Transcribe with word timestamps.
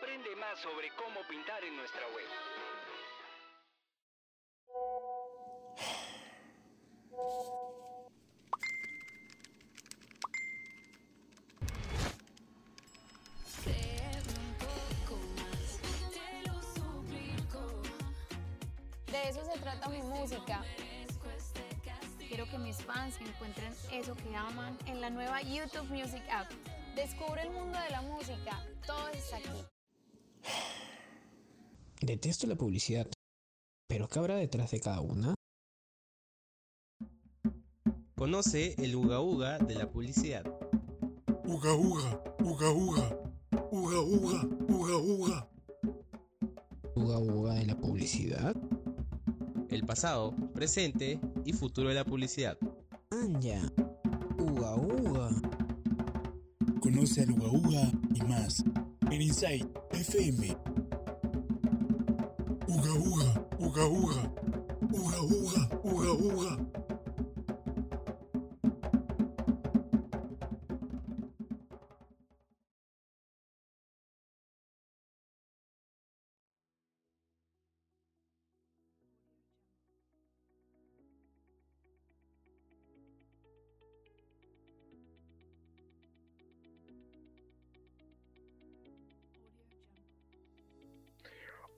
Aprende 0.00 0.36
más 0.36 0.60
sobre 0.60 0.90
cómo 0.90 1.20
pintar 1.28 1.64
en 1.64 1.76
nuestra 1.76 2.02
web. 2.14 2.24
De 19.06 19.28
eso 19.28 19.44
se 19.44 19.58
trata 19.58 19.88
mi 19.88 20.02
música. 20.02 20.62
Quiero 22.18 22.48
que 22.48 22.58
mis 22.58 22.76
fans 22.84 23.20
encuentren 23.20 23.74
eso 23.90 24.14
que 24.14 24.36
aman 24.36 24.78
en 24.86 25.00
la 25.00 25.10
nueva 25.10 25.42
YouTube 25.42 25.88
Music 25.88 26.22
App. 26.30 26.48
Descubre 26.94 27.42
el 27.42 27.50
mundo 27.50 27.76
de 27.80 27.90
la 27.90 28.02
música. 28.02 28.64
Todo 28.86 29.08
está 29.08 29.38
aquí. 29.38 29.67
Detesto 32.00 32.46
la 32.46 32.54
publicidad. 32.54 33.08
¿Pero 33.88 34.08
qué 34.08 34.18
habrá 34.20 34.36
detrás 34.36 34.70
de 34.70 34.80
cada 34.80 35.00
una? 35.00 35.34
Conoce 38.14 38.74
el 38.78 38.94
uga 38.94 39.20
uga 39.20 39.58
de 39.58 39.74
la 39.74 39.90
publicidad. 39.90 40.44
Uga 41.44 41.74
uga, 41.74 42.22
uga 42.44 42.70
uga, 42.70 43.20
uga 43.72 44.00
uga, 44.00 44.48
uga 44.68 44.96
uga. 44.96 45.48
¿Uga 46.94 47.18
uga 47.18 47.54
de 47.54 47.66
la 47.66 47.76
publicidad? 47.76 48.54
El 49.68 49.84
pasado, 49.84 50.34
presente 50.54 51.20
y 51.44 51.52
futuro 51.52 51.88
de 51.88 51.96
la 51.96 52.04
publicidad. 52.04 52.58
Anja. 53.10 53.60
Uga 54.38 54.76
uga. 54.76 55.30
Conoce 56.80 57.22
al 57.22 57.30
uga 57.32 57.48
uga 57.48 57.92
y 58.14 58.20
más 58.22 58.64
en 59.10 59.22
Inside 59.22 59.68
FM. 59.90 60.67
Uga 62.98 63.28
uga, 63.58 63.84
uga 63.84 63.84
uga, 63.86 64.20
uga 64.98 65.20
uga, 65.22 65.62
uga 65.84 66.12
uga. 66.12 66.50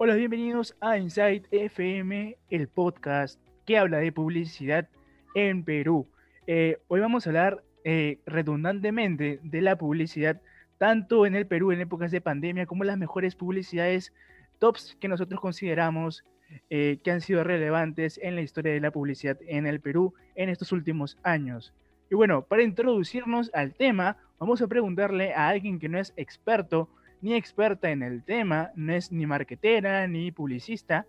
Hola, 0.02 0.14
bienvenidos 0.14 0.74
a 0.80 0.96
Insight 0.96 1.44
FM, 1.50 2.38
el 2.48 2.68
podcast 2.68 3.38
que 3.66 3.76
habla 3.76 3.98
de 3.98 4.10
publicidad 4.10 4.88
en 5.34 5.62
Perú. 5.62 6.06
Eh, 6.46 6.78
hoy 6.88 7.00
vamos 7.00 7.26
a 7.26 7.28
hablar 7.28 7.62
eh, 7.84 8.18
redundantemente 8.24 9.40
de 9.42 9.60
la 9.60 9.76
publicidad 9.76 10.40
tanto 10.78 11.26
en 11.26 11.34
el 11.34 11.46
Perú 11.46 11.70
en 11.70 11.82
épocas 11.82 12.10
de 12.12 12.22
pandemia 12.22 12.64
como 12.64 12.84
las 12.84 12.96
mejores 12.96 13.34
publicidades 13.34 14.14
tops 14.58 14.96
que 14.98 15.06
nosotros 15.06 15.38
consideramos 15.38 16.24
eh, 16.70 16.98
que 17.04 17.10
han 17.10 17.20
sido 17.20 17.44
relevantes 17.44 18.18
en 18.22 18.36
la 18.36 18.40
historia 18.40 18.72
de 18.72 18.80
la 18.80 18.92
publicidad 18.92 19.36
en 19.48 19.66
el 19.66 19.80
Perú 19.80 20.14
en 20.34 20.48
estos 20.48 20.72
últimos 20.72 21.18
años. 21.24 21.74
Y 22.10 22.14
bueno, 22.14 22.46
para 22.46 22.62
introducirnos 22.62 23.50
al 23.52 23.74
tema, 23.74 24.16
vamos 24.38 24.62
a 24.62 24.66
preguntarle 24.66 25.34
a 25.34 25.48
alguien 25.48 25.78
que 25.78 25.90
no 25.90 25.98
es 25.98 26.14
experto 26.16 26.88
ni 27.20 27.34
experta 27.34 27.90
en 27.90 28.02
el 28.02 28.22
tema, 28.24 28.70
no 28.74 28.92
es 28.92 29.12
ni 29.12 29.26
marquetera, 29.26 30.06
ni 30.06 30.32
publicista, 30.32 31.06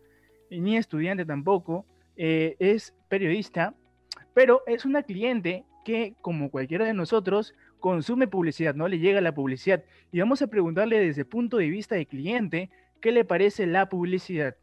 ni 0.50 0.78
estudiante 0.78 1.26
tampoco, 1.26 1.86
eh, 2.18 2.56
es 2.60 2.94
periodista, 3.08 3.74
pero 4.34 4.62
es 4.68 4.86
una 4.86 5.04
cliente 5.04 5.66
que, 5.86 6.16
como 6.22 6.50
cualquiera 6.50 6.86
de 6.86 6.94
nosotros, 6.94 7.54
consume 7.80 8.28
publicidad, 8.28 8.76
¿no? 8.76 8.88
Le 8.88 9.00
llega 9.00 9.22
la 9.22 9.34
publicidad. 9.34 9.84
Y 10.12 10.20
vamos 10.20 10.42
a 10.42 10.48
preguntarle 10.48 11.00
desde 11.00 11.22
el 11.22 11.28
punto 11.28 11.58
de 11.58 11.68
vista 11.70 11.96
de 11.96 12.06
cliente, 12.06 12.70
¿qué 13.02 13.12
le 13.12 13.26
parece 13.26 13.66
la 13.66 13.90
publicidad? 13.90 14.56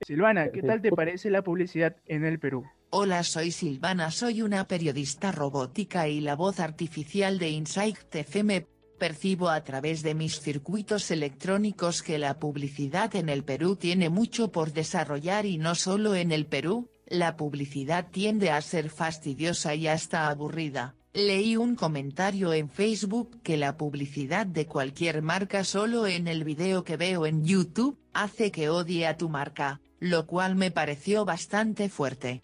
Silvana, 0.00 0.50
¿qué 0.50 0.62
tal 0.62 0.82
te 0.82 0.90
parece 0.90 1.30
la 1.30 1.42
publicidad 1.42 1.96
en 2.06 2.24
el 2.24 2.38
Perú? 2.38 2.64
Hola, 2.90 3.22
soy 3.22 3.50
Silvana, 3.50 4.10
soy 4.10 4.42
una 4.42 4.66
periodista 4.66 5.32
robótica 5.32 6.08
y 6.08 6.20
la 6.20 6.36
voz 6.36 6.60
artificial 6.60 7.38
de 7.38 7.50
Insight 7.50 8.14
FM. 8.14 8.66
Percibo 9.04 9.50
a 9.50 9.62
través 9.62 10.02
de 10.02 10.14
mis 10.14 10.40
circuitos 10.40 11.10
electrónicos 11.10 12.02
que 12.02 12.16
la 12.16 12.38
publicidad 12.38 13.14
en 13.16 13.28
el 13.28 13.44
Perú 13.44 13.76
tiene 13.76 14.08
mucho 14.08 14.50
por 14.50 14.72
desarrollar 14.72 15.44
y 15.44 15.58
no 15.58 15.74
solo 15.74 16.14
en 16.14 16.32
el 16.32 16.46
Perú, 16.46 16.88
la 17.06 17.36
publicidad 17.36 18.08
tiende 18.10 18.50
a 18.50 18.62
ser 18.62 18.88
fastidiosa 18.88 19.74
y 19.74 19.88
hasta 19.88 20.30
aburrida. 20.30 20.94
Leí 21.12 21.58
un 21.58 21.76
comentario 21.76 22.54
en 22.54 22.70
Facebook 22.70 23.42
que 23.42 23.58
la 23.58 23.76
publicidad 23.76 24.46
de 24.46 24.64
cualquier 24.64 25.20
marca 25.20 25.64
solo 25.64 26.06
en 26.06 26.26
el 26.26 26.42
video 26.42 26.82
que 26.82 26.96
veo 26.96 27.26
en 27.26 27.44
YouTube, 27.44 27.98
hace 28.14 28.50
que 28.50 28.70
odie 28.70 29.06
a 29.06 29.18
tu 29.18 29.28
marca, 29.28 29.82
lo 30.00 30.26
cual 30.26 30.56
me 30.56 30.70
pareció 30.70 31.26
bastante 31.26 31.90
fuerte. 31.90 32.40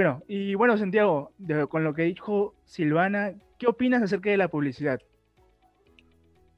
Bueno, 0.00 0.22
y 0.28 0.54
bueno, 0.54 0.78
Santiago, 0.78 1.32
de- 1.36 1.66
con 1.66 1.84
lo 1.84 1.92
que 1.92 2.04
dijo 2.04 2.54
Silvana, 2.64 3.34
¿qué 3.58 3.66
opinas 3.66 4.02
acerca 4.02 4.30
de 4.30 4.38
la 4.38 4.48
publicidad? 4.48 4.98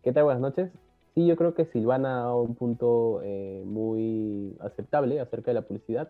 ¿Qué 0.05 0.13
tal? 0.13 0.23
Buenas 0.23 0.41
noches. 0.43 0.71
Sí, 1.17 1.27
yo 1.27 1.35
creo 1.35 1.53
que 1.53 1.65
Silvana 1.65 2.19
ha 2.21 2.23
dado 2.27 2.43
un 2.43 2.55
punto 2.55 3.21
eh, 3.25 3.65
muy 3.67 4.57
aceptable 4.61 5.19
acerca 5.19 5.51
de 5.51 5.55
la 5.57 5.63
publicidad. 5.63 6.09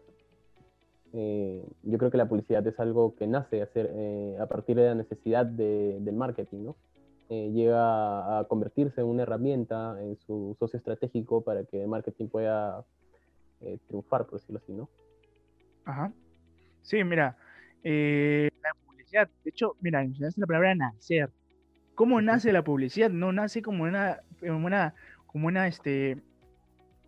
Eh, 1.15 1.65
yo 1.85 1.97
creo 1.97 2.11
que 2.11 2.19
la 2.19 2.29
publicidad 2.29 2.67
es 2.67 2.79
algo 2.79 3.15
que 3.17 3.27
nace 3.27 3.63
a, 3.63 3.65
hacer, 3.65 3.89
eh, 3.95 4.37
a 4.39 4.45
partir 4.45 4.77
de 4.77 4.85
la 4.89 4.95
necesidad 4.95 5.47
de- 5.47 6.01
del 6.03 6.15
marketing, 6.15 6.65
¿no? 6.65 6.77
Eh, 7.31 7.51
llega 7.55 8.41
a 8.41 8.45
convertirse 8.45 9.01
en 9.01 9.07
una 9.07 9.23
herramienta, 9.23 9.97
en 10.03 10.19
su 10.19 10.55
socio 10.59 10.77
estratégico 10.77 11.41
para 11.41 11.65
que 11.65 11.81
el 11.81 11.89
marketing 11.89 12.27
pueda 12.29 12.85
eh, 13.63 13.79
triunfar, 13.89 14.27
por 14.27 14.39
decirlo 14.39 14.61
así, 14.63 14.75
¿no? 14.75 14.91
Ajá. 15.87 16.13
Sí, 16.83 17.03
mira, 17.05 17.37
eh, 17.85 18.51
la 18.63 18.71
publicidad, 18.85 19.29
de 19.45 19.51
hecho, 19.51 19.77
mira, 19.81 20.01
mencionaste 20.01 20.41
la 20.41 20.47
palabra 20.47 20.75
nacer. 20.75 21.31
¿Cómo 21.95 22.21
nace 22.21 22.53
la 22.53 22.65
publicidad? 22.65 23.11
No 23.11 23.33
nace 23.33 23.63
como 23.63 23.85
una, 23.85 24.21
como 24.41 24.67
una, 24.67 24.95
como 25.27 25.47
una, 25.49 25.69
este, 25.69 26.19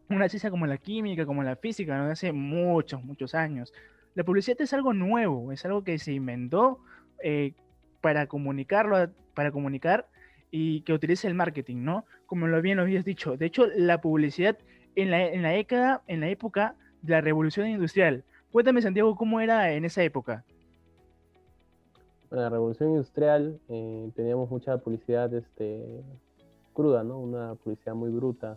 una 0.08 0.28
ciencia 0.28 0.50
como 0.50 0.66
la 0.66 0.78
química, 0.78 1.26
como 1.26 1.42
la 1.42 1.56
física, 1.56 1.98
¿no? 1.98 2.04
Hace 2.10 2.32
muchos, 2.32 3.02
muchos 3.04 3.34
años. 3.34 3.72
La 4.14 4.24
publicidad 4.24 4.60
es 4.60 4.72
algo 4.72 4.92
nuevo, 4.92 5.52
es 5.52 5.64
algo 5.64 5.82
que 5.84 5.98
se 5.98 6.12
inventó 6.12 6.80
eh, 7.22 7.54
para 8.00 8.26
comunicarlo, 8.26 9.10
para 9.34 9.50
comunicar 9.50 10.08
y 10.50 10.82
que 10.82 10.92
utilice 10.92 11.26
el 11.26 11.34
marketing, 11.34 11.84
¿no? 11.84 12.04
Como 12.26 12.46
lo 12.46 12.60
bien 12.62 12.76
lo 12.76 12.82
habías 12.82 13.04
dicho. 13.04 13.36
De 13.36 13.46
hecho, 13.46 13.66
la 13.74 14.00
publicidad 14.00 14.58
en 14.94 15.10
la, 15.10 15.26
en 15.26 15.42
la 15.42 15.50
década, 15.50 16.02
en 16.06 16.20
la 16.20 16.28
época 16.28 16.76
de 17.02 17.12
la 17.12 17.20
revolución 17.20 17.66
industrial. 17.68 18.24
Cuéntame, 18.54 18.80
Santiago, 18.82 19.16
cómo 19.16 19.40
era 19.40 19.72
en 19.72 19.84
esa 19.84 20.04
época. 20.04 20.44
En 22.30 22.38
la 22.38 22.48
revolución 22.48 22.90
industrial 22.90 23.58
eh, 23.68 24.08
teníamos 24.14 24.48
mucha 24.48 24.78
publicidad 24.78 25.34
este, 25.34 26.04
cruda, 26.72 27.02
¿no? 27.02 27.18
Una 27.18 27.56
publicidad 27.56 27.96
muy 27.96 28.10
bruta 28.10 28.56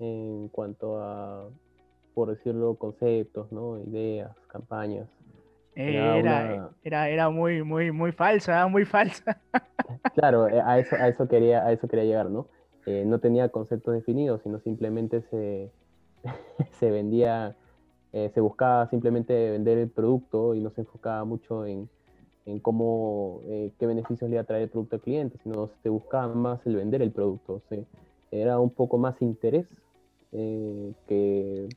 en 0.00 0.48
cuanto 0.48 1.00
a, 1.00 1.48
por 2.12 2.30
decirlo, 2.30 2.74
conceptos, 2.74 3.52
¿no? 3.52 3.78
Ideas, 3.86 4.36
campañas. 4.48 5.06
Era 5.76 6.16
Era, 6.16 6.44
una- 6.44 6.70
era, 6.82 7.08
era 7.08 7.30
muy, 7.30 7.62
muy, 7.62 7.92
muy 7.92 8.10
falsa, 8.10 8.66
muy 8.66 8.84
falsa. 8.84 9.40
Claro, 10.16 10.48
eh, 10.48 10.60
a 10.60 10.80
eso, 10.80 10.96
a 10.96 11.06
eso 11.06 11.28
quería, 11.28 11.64
a 11.64 11.70
eso 11.70 11.86
quería 11.86 12.04
llegar, 12.04 12.30
¿no? 12.30 12.48
Eh, 12.84 13.04
no 13.06 13.20
tenía 13.20 13.48
conceptos 13.50 13.94
definidos, 13.94 14.42
sino 14.42 14.58
simplemente 14.58 15.22
se, 15.30 15.70
se 16.80 16.90
vendía, 16.90 17.54
eh, 18.16 18.30
se 18.32 18.40
buscaba 18.40 18.88
simplemente 18.90 19.50
vender 19.50 19.76
el 19.76 19.90
producto 19.90 20.54
y 20.54 20.60
no 20.60 20.70
se 20.70 20.82
enfocaba 20.82 21.24
mucho 21.24 21.66
en, 21.66 21.88
en 22.46 22.60
cómo, 22.60 23.40
eh, 23.46 23.72
qué 23.76 23.86
beneficios 23.86 24.30
le 24.30 24.36
iba 24.36 24.44
traer 24.44 24.62
el 24.62 24.68
producto 24.68 24.94
al 24.94 25.02
cliente, 25.02 25.36
sino 25.42 25.68
se 25.82 25.88
buscaba 25.88 26.32
más 26.32 26.64
el 26.64 26.76
vender 26.76 27.02
el 27.02 27.10
producto. 27.10 27.54
o 27.54 27.62
sea, 27.68 27.80
era 28.30 28.60
un 28.60 28.70
poco 28.70 28.98
más 28.98 29.20
interés 29.20 29.66
eh, 30.30 30.92
que, 31.08 31.68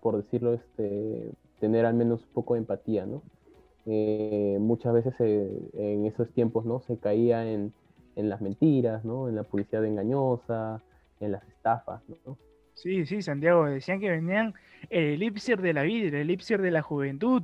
por 0.00 0.16
decirlo, 0.16 0.54
este, 0.54 1.30
tener 1.60 1.84
al 1.84 1.92
menos 1.92 2.22
un 2.22 2.32
poco 2.32 2.54
de 2.54 2.60
empatía, 2.60 3.04
¿no? 3.04 3.20
Muchas 4.60 4.94
veces 4.94 5.14
en 5.20 6.06
esos 6.06 6.30
tiempos, 6.30 6.64
¿no? 6.64 6.80
Se 6.80 6.96
caía 6.96 7.46
en, 7.46 7.74
en 8.16 8.30
las 8.30 8.40
mentiras, 8.40 9.04
¿no? 9.04 9.28
En 9.28 9.36
la 9.36 9.42
publicidad 9.42 9.84
engañosa, 9.84 10.80
en 11.20 11.32
las 11.32 11.46
estafas, 11.48 12.00
¿no? 12.24 12.38
Sí, 12.74 13.06
sí, 13.06 13.22
Santiago, 13.22 13.66
decían 13.66 14.00
que 14.00 14.10
venían 14.10 14.54
el 14.90 15.04
elixir 15.22 15.60
de 15.60 15.72
la 15.72 15.82
vida, 15.82 16.08
el 16.08 16.14
elixir 16.16 16.60
de 16.60 16.70
la 16.70 16.82
juventud, 16.82 17.42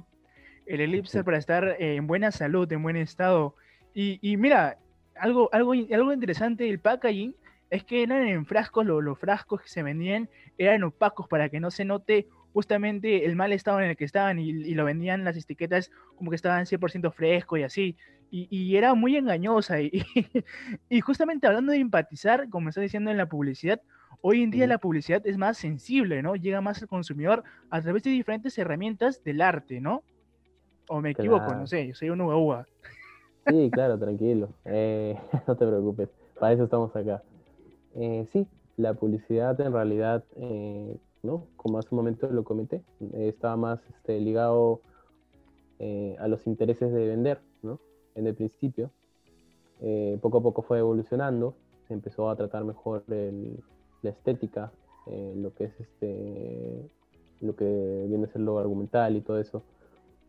el 0.66 0.80
elixir 0.80 1.24
para 1.24 1.38
estar 1.38 1.76
en 1.78 2.06
buena 2.06 2.30
salud, 2.32 2.70
en 2.72 2.82
buen 2.82 2.96
estado. 2.96 3.54
Y, 3.94 4.18
y 4.22 4.36
mira, 4.36 4.78
algo, 5.14 5.48
algo, 5.52 5.72
algo 5.72 6.12
interesante 6.12 6.64
del 6.64 6.80
packaging 6.80 7.36
es 7.70 7.84
que 7.84 8.02
eran 8.02 8.26
en 8.26 8.44
frascos, 8.46 8.84
lo- 8.86 9.00
los, 9.00 9.18
frascos 9.18 9.62
que 9.62 9.68
se 9.68 9.82
vendían 9.84 10.28
eran 10.58 10.82
opacos 10.84 11.28
para 11.28 11.48
que 11.48 11.60
no 11.60 11.70
se 11.70 11.84
note 11.84 12.26
justamente 12.52 13.24
el 13.26 13.36
mal 13.36 13.52
estado 13.52 13.80
en 13.80 13.90
el 13.90 13.96
que 13.96 14.04
estaban 14.04 14.40
y, 14.40 14.50
y 14.50 14.74
lo 14.74 14.84
vendían 14.84 15.24
las 15.24 15.36
etiquetas 15.36 15.90
como 16.16 16.30
que 16.30 16.36
estaban 16.36 16.66
100% 16.66 17.12
fresco 17.12 17.56
y 17.56 17.62
así. 17.62 17.96
Y, 18.30 18.48
y 18.50 18.76
era 18.76 18.94
muy 18.94 19.16
engañosa. 19.16 19.80
Y, 19.80 19.90
y 20.88 21.00
justamente 21.00 21.46
hablando 21.46 21.72
de 21.72 21.78
empatizar, 21.78 22.48
como 22.50 22.68
estás 22.68 22.82
diciendo 22.82 23.10
en 23.10 23.16
la 23.16 23.28
publicidad, 23.28 23.80
hoy 24.22 24.42
en 24.42 24.50
día 24.50 24.66
la 24.66 24.78
publicidad 24.78 25.22
es 25.26 25.36
más 25.38 25.58
sensible, 25.58 26.22
¿no? 26.22 26.36
Llega 26.36 26.60
más 26.60 26.80
al 26.82 26.88
consumidor 26.88 27.42
a 27.70 27.80
través 27.80 28.02
de 28.02 28.10
diferentes 28.10 28.56
herramientas 28.58 29.22
del 29.24 29.40
arte, 29.40 29.80
¿no? 29.80 30.02
O 30.88 31.00
me 31.00 31.10
equivoco, 31.10 31.44
Claro. 31.46 31.60
no 31.60 31.66
sé, 31.66 31.86
yo 31.88 31.94
soy 31.94 32.10
un 32.10 32.20
uva 32.20 32.36
uva. 32.36 32.66
Sí, 33.46 33.70
claro, 33.72 33.98
tranquilo. 33.98 34.48
Eh, 34.64 35.16
no 35.48 35.56
te 35.56 35.66
preocupes, 35.66 36.08
para 36.38 36.52
eso 36.52 36.64
estamos 36.64 36.94
acá. 36.96 37.22
Eh, 37.94 38.26
sí, 38.32 38.46
la 38.76 38.94
publicidad 38.94 39.60
en 39.60 39.72
realidad, 39.72 40.24
eh, 40.36 40.96
¿no? 41.22 41.46
Como 41.56 41.78
hace 41.78 41.88
un 41.92 41.96
momento 41.96 42.28
lo 42.30 42.44
comenté, 42.44 42.82
estaba 43.14 43.56
más 43.56 43.80
este, 43.90 44.20
ligado 44.20 44.80
eh, 45.78 46.16
a 46.18 46.28
los 46.28 46.46
intereses 46.46 46.92
de 46.92 47.06
vender, 47.06 47.40
¿no? 47.62 47.78
En 48.14 48.26
el 48.26 48.34
principio. 48.34 48.90
Poco 50.20 50.38
a 50.38 50.42
poco 50.42 50.60
fue 50.60 50.78
evolucionando, 50.78 51.54
se 51.88 51.94
empezó 51.94 52.28
a 52.28 52.36
tratar 52.36 52.64
mejor 52.64 53.02
el- 53.08 53.58
la 54.02 54.10
estética, 54.10 54.72
eh, 55.06 55.32
lo 55.36 55.52
que 55.54 55.64
es 55.64 55.80
este, 55.80 56.88
lo 57.40 57.54
que 57.56 58.06
viene 58.08 58.24
a 58.26 58.32
ser 58.32 58.42
lo 58.42 58.58
argumental 58.58 59.16
y 59.16 59.20
todo 59.20 59.38
eso 59.38 59.62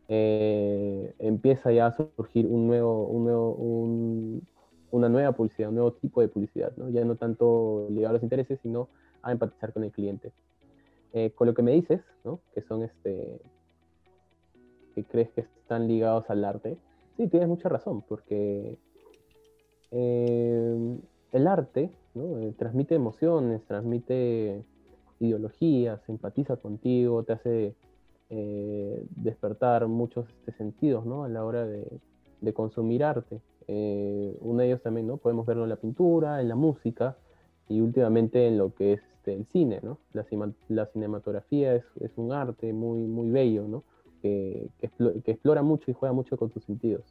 eh, 0.08 1.14
empieza 1.20 1.72
ya 1.72 1.86
a 1.88 1.92
surgir 1.92 2.46
un 2.48 2.68
nuevo, 2.68 3.08
un 3.08 3.24
nuevo, 3.24 3.54
un- 3.54 4.42
una 4.92 5.08
nueva 5.08 5.32
publicidad, 5.32 5.70
un 5.70 5.76
nuevo 5.76 5.94
tipo 5.94 6.20
de 6.20 6.28
publicidad, 6.28 6.74
¿no? 6.76 6.90
Ya 6.90 7.06
no 7.06 7.16
tanto 7.16 7.88
ligado 7.90 8.10
a 8.10 8.14
los 8.14 8.24
intereses, 8.24 8.60
sino 8.62 8.90
a 9.22 9.32
empatizar 9.32 9.72
con 9.72 9.84
el 9.86 9.92
cliente. 9.92 10.34
Eh, 11.14 11.32
con 11.34 11.48
lo 11.48 11.54
que 11.54 11.62
me 11.62 11.72
dices, 11.72 12.02
¿no? 12.26 12.40
Que 12.54 12.62
son 12.62 12.84
este, 12.84 13.40
que 14.96 15.04
crees 15.06 15.30
que 15.32 15.42
están 15.42 15.88
ligados 15.88 16.30
al 16.30 16.44
arte, 16.44 16.76
sí, 17.16 17.28
tienes 17.28 17.48
mucha 17.48 17.70
razón, 17.70 18.02
porque 18.02 18.78
eh, 19.92 20.41
el 21.32 21.48
arte, 21.48 21.92
¿no? 22.14 22.40
Eh, 22.40 22.54
transmite 22.58 22.96
emociones, 22.96 23.62
transmite 23.66 24.64
ideologías, 25.20 26.02
empatiza 26.10 26.58
contigo, 26.58 27.24
te 27.24 27.34
hace 27.34 27.76
eh, 28.30 29.06
despertar 29.16 29.88
muchos 29.88 30.28
este, 30.30 30.52
sentidos 30.54 31.06
¿no? 31.06 31.24
a 31.24 31.30
la 31.30 31.46
hora 31.46 31.66
de, 31.66 32.00
consumir 32.54 33.04
arte. 33.04 33.40
Eh, 33.68 34.36
uno 34.42 34.60
de 34.60 34.68
ellos 34.68 34.82
también, 34.82 35.08
¿no? 35.08 35.18
Podemos 35.18 35.46
verlo 35.46 35.64
en 35.64 35.70
la 35.70 35.76
pintura, 35.76 36.42
en 36.42 36.50
la 36.50 36.56
música 36.56 37.16
y 37.70 37.80
últimamente 37.80 38.48
en 38.48 38.58
lo 38.58 38.74
que 38.74 38.94
es 38.94 39.02
este, 39.18 39.36
el 39.36 39.46
cine, 39.46 39.80
¿no? 39.84 40.00
La, 40.14 40.26
la 40.70 40.86
cinematografía 40.88 41.76
es, 41.76 41.86
un 42.18 42.34
arte 42.34 42.74
muy, 42.74 43.00
muy 43.00 43.30
bello, 43.30 43.68
¿no? 43.68 43.84
Que, 44.22 44.68
que, 44.80 44.90
explo- 44.90 45.22
que 45.22 45.32
explora 45.32 45.62
mucho 45.62 45.92
y 45.92 45.94
juega 45.94 46.14
mucho 46.14 46.36
con 46.36 46.50
tus 46.50 46.64
sentidos. 46.64 47.04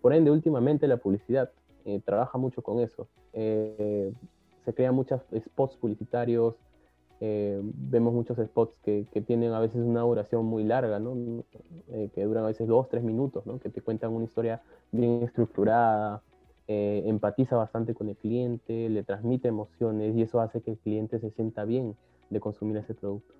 Por 0.00 0.14
ende, 0.14 0.30
últimamente 0.30 0.88
la 0.88 0.96
publicidad 0.96 1.50
eh, 1.84 2.00
trabaja 2.04 2.38
mucho 2.38 2.62
con 2.62 2.80
eso. 2.80 3.08
Eh, 3.32 4.12
se 4.64 4.74
crean 4.74 4.94
muchos 4.94 5.20
spots 5.36 5.76
publicitarios, 5.76 6.54
eh, 7.20 7.60
vemos 7.62 8.12
muchos 8.12 8.38
spots 8.38 8.74
que, 8.82 9.06
que 9.12 9.20
tienen 9.20 9.52
a 9.52 9.60
veces 9.60 9.82
una 9.82 10.00
duración 10.00 10.44
muy 10.44 10.64
larga, 10.64 10.98
¿no? 10.98 11.44
Eh, 11.88 12.10
que 12.14 12.24
duran 12.24 12.44
a 12.44 12.48
veces 12.48 12.66
dos, 12.66 12.88
tres 12.88 13.02
minutos, 13.02 13.46
¿no? 13.46 13.58
Que 13.58 13.68
te 13.68 13.80
cuentan 13.80 14.12
una 14.12 14.24
historia 14.24 14.62
bien 14.90 15.22
estructurada, 15.22 16.22
empatiza 16.66 17.56
bastante 17.56 17.92
con 17.92 18.08
el 18.08 18.16
cliente, 18.16 18.88
le 18.88 19.02
transmite 19.02 19.48
emociones 19.48 20.16
y 20.16 20.22
eso 20.22 20.40
hace 20.40 20.62
que 20.62 20.70
el 20.70 20.78
cliente 20.78 21.18
se 21.20 21.30
sienta 21.30 21.66
bien 21.66 21.94
de 22.30 22.40
consumir 22.40 22.78
ese 22.78 22.94
producto. 22.94 23.34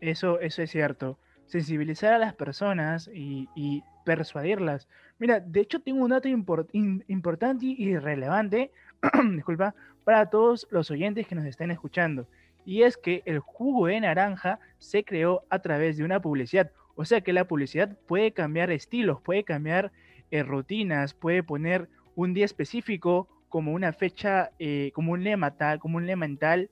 Eso, 0.00 0.38
eso 0.38 0.62
es 0.62 0.70
cierto. 0.70 1.18
Sensibilizar 1.50 2.14
a 2.14 2.18
las 2.18 2.34
personas 2.34 3.10
y, 3.12 3.82
persuadirlas. 4.04 4.88
Mira, 5.18 5.40
de 5.40 5.60
hecho 5.60 5.80
tengo 5.80 6.02
un 6.02 6.10
dato 6.10 6.26
importante 6.26 7.66
y 7.66 7.96
relevante, 7.98 8.70
disculpa, 9.34 9.74
para 10.04 10.26
todos 10.26 10.66
los 10.70 10.90
oyentes 10.90 11.26
que 11.26 11.34
nos 11.34 11.44
estén 11.44 11.70
escuchando. 11.70 12.26
Y 12.64 12.82
es 12.82 12.96
que 12.96 13.22
el 13.26 13.40
jugo 13.40 13.86
de 13.86 14.00
naranja 14.00 14.58
se 14.78 15.04
creó 15.04 15.44
a 15.50 15.58
través 15.58 15.96
de 15.96 16.04
una 16.04 16.20
publicidad. 16.20 16.70
O 16.94 17.04
sea 17.04 17.20
que 17.20 17.32
la 17.32 17.46
publicidad 17.46 17.96
puede 18.06 18.32
cambiar 18.32 18.70
estilos, 18.70 19.20
puede 19.20 19.44
cambiar 19.44 19.92
eh, 20.30 20.42
rutinas, 20.42 21.14
puede 21.14 21.42
poner 21.42 21.88
un 22.14 22.32
día 22.32 22.44
específico 22.44 23.28
como 23.48 23.72
una 23.72 23.92
fecha, 23.92 24.52
eh, 24.58 24.92
como 24.94 25.12
un 25.12 25.24
lema 25.24 25.56
tal, 25.56 25.80
como 25.80 25.96
un 25.96 26.06
lema 26.06 26.24
en 26.24 26.38
tal, 26.38 26.70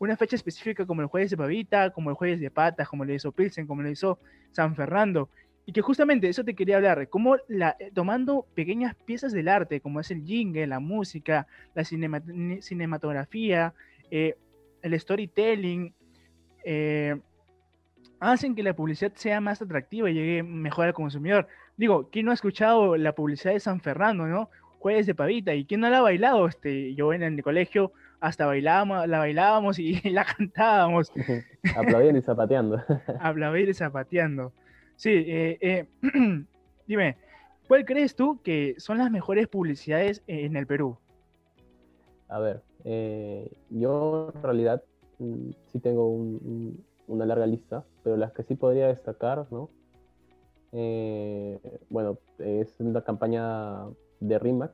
una 0.00 0.16
fecha 0.16 0.34
específica 0.34 0.86
como 0.86 1.02
el 1.02 1.08
jueves 1.08 1.30
de 1.30 1.36
pavita, 1.36 1.90
como 1.90 2.08
el 2.10 2.16
jueves 2.16 2.40
de 2.40 2.50
patas, 2.50 2.88
como 2.88 3.04
lo 3.04 3.12
hizo 3.12 3.32
Pilsen, 3.32 3.66
como 3.66 3.82
lo 3.82 3.90
hizo 3.90 4.18
San 4.50 4.74
Fernando. 4.74 5.28
Y 5.66 5.72
que 5.72 5.82
justamente 5.82 6.28
eso 6.28 6.42
te 6.42 6.54
quería 6.54 6.76
hablar, 6.76 7.08
como 7.10 7.36
la, 7.48 7.76
eh, 7.78 7.92
tomando 7.94 8.46
pequeñas 8.54 8.94
piezas 8.94 9.30
del 9.32 9.46
arte, 9.46 9.80
como 9.80 10.00
es 10.00 10.10
el 10.10 10.24
jingle, 10.24 10.66
la 10.66 10.80
música, 10.80 11.46
la 11.74 11.84
cinematografía, 11.84 13.74
eh, 14.10 14.36
el 14.80 14.98
storytelling, 14.98 15.94
eh, 16.64 17.20
hacen 18.20 18.54
que 18.54 18.62
la 18.62 18.74
publicidad 18.74 19.12
sea 19.14 19.40
más 19.42 19.60
atractiva 19.60 20.10
y 20.10 20.14
llegue 20.14 20.42
mejor 20.42 20.86
al 20.86 20.94
consumidor. 20.94 21.46
Digo, 21.76 22.08
¿quién 22.10 22.24
no 22.24 22.30
ha 22.30 22.34
escuchado 22.34 22.96
la 22.96 23.14
publicidad 23.14 23.52
de 23.52 23.60
San 23.60 23.82
Fernando, 23.82 24.26
no? 24.26 24.48
Jueves 24.78 25.06
de 25.06 25.14
pavita, 25.14 25.54
¿y 25.54 25.66
quién 25.66 25.80
no 25.80 25.90
la 25.90 25.98
ha 25.98 26.02
bailado? 26.02 26.48
Este, 26.48 26.94
yo 26.94 27.12
en 27.12 27.22
el 27.22 27.42
colegio 27.42 27.92
hasta 28.20 28.46
bailábamos, 28.46 29.08
la 29.08 29.18
bailábamos 29.18 29.78
y 29.78 29.94
la 30.10 30.24
cantábamos, 30.24 31.12
Aplaudiendo 31.76 32.18
y 32.18 32.22
zapateando. 32.22 32.80
aplaudir 33.20 33.68
y 33.68 33.74
zapateando. 33.74 34.52
Sí, 34.96 35.10
eh, 35.10 35.58
eh, 35.60 35.86
dime, 36.86 37.16
¿cuál 37.68 37.84
crees 37.84 38.14
tú 38.14 38.40
que 38.42 38.74
son 38.78 38.98
las 38.98 39.10
mejores 39.10 39.48
publicidades 39.48 40.22
en 40.26 40.56
el 40.56 40.66
Perú? 40.66 40.98
A 42.28 42.38
ver, 42.38 42.62
eh, 42.84 43.50
yo 43.70 44.30
en 44.34 44.42
realidad 44.42 44.82
mm, 45.18 45.50
sí 45.66 45.80
tengo 45.80 46.08
un- 46.10 46.38
un- 46.44 46.84
una 47.08 47.26
larga 47.26 47.46
lista, 47.46 47.84
pero 48.04 48.16
las 48.16 48.32
que 48.32 48.42
sí 48.44 48.54
podría 48.54 48.86
destacar, 48.88 49.46
¿no? 49.50 49.68
Eh, 50.72 51.58
bueno, 51.88 52.18
es 52.38 52.74
la 52.78 53.02
campaña 53.02 53.86
de 54.20 54.38
RIMAC, 54.38 54.72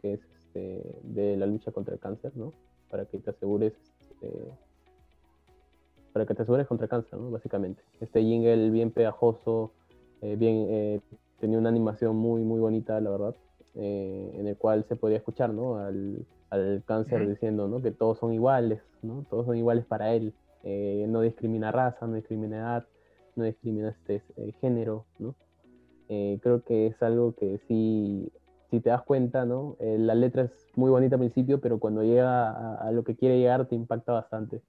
que 0.00 0.12
es 0.14 0.20
este, 0.52 0.82
de 1.02 1.36
la 1.36 1.46
lucha 1.46 1.72
contra 1.72 1.94
el 1.94 2.00
cáncer, 2.00 2.32
¿no? 2.34 2.52
Para 2.90 3.06
que 3.06 3.18
te 3.18 3.30
asegures, 3.30 3.72
este, 4.00 4.30
para 6.12 6.26
que 6.26 6.34
te 6.34 6.42
asegures 6.42 6.66
contra 6.66 6.84
el 6.84 6.90
cáncer, 6.90 7.18
¿no? 7.18 7.30
Básicamente. 7.30 7.82
Este 8.00 8.22
jingle 8.22 8.70
bien 8.70 8.90
pegajoso, 8.90 9.72
eh, 10.20 10.36
bien, 10.36 10.66
eh, 10.68 11.00
tenía 11.40 11.58
una 11.58 11.70
animación 11.70 12.16
muy, 12.16 12.42
muy 12.42 12.60
bonita, 12.60 13.00
la 13.00 13.10
verdad, 13.10 13.34
eh, 13.74 14.32
en 14.34 14.46
el 14.46 14.56
cual 14.56 14.84
se 14.88 14.96
podía 14.96 15.16
escuchar, 15.16 15.54
¿no? 15.54 15.78
Al, 15.78 16.26
al 16.50 16.82
cáncer 16.84 17.26
diciendo, 17.26 17.66
¿no? 17.66 17.80
Que 17.80 17.90
todos 17.90 18.18
son 18.18 18.34
iguales, 18.34 18.82
¿no? 19.02 19.24
Todos 19.30 19.46
son 19.46 19.56
iguales 19.56 19.86
para 19.86 20.14
él. 20.14 20.34
Eh, 20.64 21.06
no 21.08 21.22
discrimina 21.22 21.72
raza, 21.72 22.06
no 22.06 22.14
discrimina 22.14 22.58
edad, 22.58 22.86
no 23.36 23.44
discrimina 23.44 23.88
este 23.88 24.22
género, 24.60 25.06
¿no? 25.18 25.34
Creo 26.42 26.62
que 26.62 26.88
es 26.88 27.02
algo 27.02 27.32
que 27.32 27.58
sí, 27.66 28.30
si 28.72 28.80
te 28.80 28.88
das 28.90 29.02
cuenta, 29.02 29.44
¿no? 29.44 29.76
Eh, 29.80 29.96
la 29.98 30.14
letra 30.14 30.44
es 30.44 30.66
muy 30.76 30.90
bonita 30.90 31.14
al 31.16 31.20
principio, 31.20 31.60
pero 31.60 31.78
cuando 31.78 32.02
llega 32.02 32.48
a, 32.50 32.88
a 32.88 32.90
lo 32.90 33.04
que 33.04 33.14
quiere 33.14 33.38
llegar 33.38 33.66
te 33.68 33.74
impacta 33.76 34.12
bastante. 34.12 34.62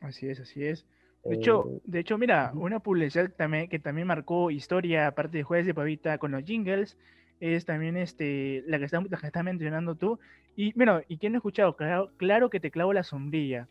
Así 0.00 0.28
es, 0.28 0.38
así 0.40 0.64
es. 0.64 0.86
De 1.24 1.34
hecho, 1.36 1.64
Eh, 1.68 1.80
de 1.84 1.98
hecho, 2.00 2.18
mira, 2.18 2.52
una 2.54 2.80
publicidad 2.80 3.30
también, 3.36 3.68
que 3.68 3.78
también 3.78 4.06
marcó 4.06 4.50
historia, 4.50 5.06
aparte 5.06 5.38
de 5.38 5.42
Jueves 5.42 5.66
de 5.66 5.74
Pavita 5.74 6.18
con 6.18 6.32
los 6.32 6.44
jingles, 6.44 6.96
es 7.40 7.64
también 7.64 7.96
este, 7.96 8.62
la 8.66 8.78
que 8.78 8.84
está, 8.84 9.00
la 9.00 9.16
que 9.16 9.26
estás 9.26 9.44
mencionando 9.44 9.94
tú. 9.94 10.18
Y 10.54 10.72
mira, 10.76 11.02
¿y 11.08 11.16
quién 11.16 11.32
no 11.32 11.36
ha 11.36 11.40
escuchado? 11.40 11.76
Claro, 11.76 12.10
claro 12.18 12.50
que 12.50 12.60
te 12.60 12.70
clavo 12.70 12.92
la 12.92 13.02
sombrilla. 13.02 13.68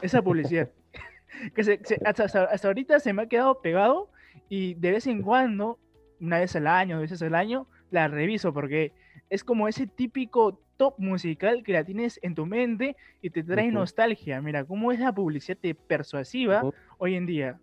Esa 0.00 0.22
publicidad. 0.22 0.70
que 1.56 1.64
se- 1.64 1.80
se- 1.82 2.00
hasta, 2.04 2.24
hasta- 2.24 2.44
hasta 2.44 2.68
ahorita 2.68 3.00
se 3.00 3.12
me 3.12 3.22
ha 3.22 3.26
quedado 3.26 3.60
pegado 3.62 4.10
y 4.48 4.74
de 4.74 4.92
vez 4.92 5.06
en 5.06 5.22
cuando, 5.22 5.78
una 6.20 6.38
vez 6.38 6.54
al 6.56 6.66
año, 6.66 6.96
dos 6.96 7.02
veces 7.02 7.22
al 7.22 7.34
año, 7.34 7.66
la 7.92 8.08
reviso 8.08 8.52
porque 8.52 8.92
es 9.30 9.44
como 9.44 9.68
ese 9.68 9.86
típico 9.86 10.58
top 10.76 10.94
musical 10.98 11.62
que 11.62 11.72
la 11.72 11.84
tienes 11.84 12.18
en 12.22 12.34
tu 12.34 12.46
mente 12.46 12.96
y 13.20 13.30
te 13.30 13.44
trae 13.44 13.70
nostalgia. 13.70 14.40
Mira, 14.42 14.64
cómo 14.64 14.90
es 14.90 14.98
la 14.98 15.14
publicidad 15.14 15.58
de 15.62 15.74
persuasiva 15.74 16.64
hoy 16.98 17.14
en 17.14 17.26
día. 17.26 17.60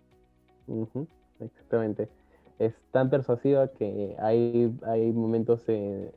Exactamente. 1.39 2.07
Es 2.59 2.73
tan 2.91 3.09
persuasiva 3.09 3.67
que 3.69 4.15
hay, 4.19 4.71
hay 4.85 5.11
momentos 5.11 5.67
en, 5.67 6.11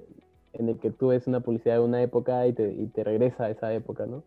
en 0.52 0.68
el 0.68 0.78
que 0.78 0.90
tú 0.90 1.08
ves 1.08 1.26
una 1.26 1.40
publicidad 1.40 1.76
de 1.76 1.80
una 1.80 2.02
época 2.02 2.46
y 2.46 2.52
te, 2.52 2.72
y 2.72 2.86
te 2.88 3.04
regresa 3.04 3.44
a 3.44 3.50
esa 3.50 3.72
época, 3.72 4.06
¿no? 4.06 4.22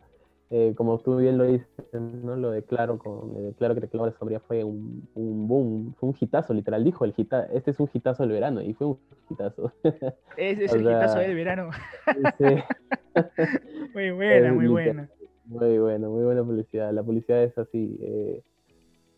Eh, 0.52 0.74
como 0.76 1.00
tú 1.00 1.18
bien 1.18 1.40
lo 1.40 1.46
dices, 1.46 1.68
¿no? 1.92 2.36
Lo 2.36 2.52
de 2.52 2.62
Claro, 2.64 3.00
con, 3.00 3.36
el 3.38 3.56
Claro 3.56 3.74
que 3.74 3.82
te 3.82 3.88
clavo 3.88 4.06
la 4.06 4.12
sombría 4.14 4.40
fue 4.40 4.64
un, 4.64 5.08
un 5.16 5.48
boom, 5.48 5.96
fue 6.00 6.10
un 6.10 6.16
hitazo, 6.20 6.54
literal, 6.54 6.84
dijo 6.84 7.04
el 7.04 7.14
hita, 7.18 7.46
este 7.46 7.72
es 7.72 7.80
un 7.80 7.90
hitazo 7.92 8.24
del 8.24 8.32
verano, 8.32 8.62
y 8.62 8.74
fue 8.74 8.88
un 8.88 9.00
hitazo. 9.30 9.72
Es, 10.38 10.60
es 10.60 10.74
el 10.74 10.82
hitazo 10.82 11.14
sea, 11.14 11.28
del 11.28 11.36
verano. 11.36 11.70
Muy 13.94 14.12
buena, 14.12 14.54
muy 14.54 14.68
buena. 14.68 15.10
Muy 15.46 15.80
bueno, 15.80 16.10
muy 16.10 16.24
buena 16.26 16.44
publicidad. 16.44 16.92
La 16.92 17.02
publicidad 17.02 17.44
es 17.44 17.58
así, 17.58 17.98
eh, 18.02 18.44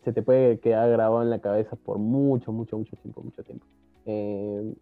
se 0.04 0.12
te 0.12 0.22
puede 0.22 0.60
quedar 0.60 0.88
grabado 0.90 1.22
en 1.22 1.30
la 1.30 1.40
cabeza 1.40 1.74
por 1.76 1.98
mucho, 1.98 2.52
mucho, 2.52 2.78
mucho 2.78 2.96
tiempo, 2.96 3.22
mucho 3.22 3.42
tiempo. 3.42 3.66
Eh, 4.06 4.72